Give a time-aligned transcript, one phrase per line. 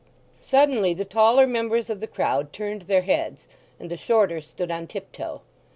[0.41, 3.45] Suddenly the taller members of the crowd turned their heads,
[3.79, 5.41] and the shorter stood on tiptoe.